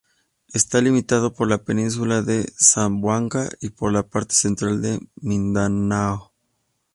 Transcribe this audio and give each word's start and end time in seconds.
Está 0.51 0.81
limitado 0.81 1.31
por 1.35 1.47
la 1.47 1.59
península 1.63 2.23
de 2.23 2.51
Zamboanga 2.59 3.49
y 3.61 3.69
por 3.69 3.93
la 3.93 4.01
parte 4.01 4.33
central 4.33 4.81
de 4.81 4.99
Mindanao. 5.17 6.33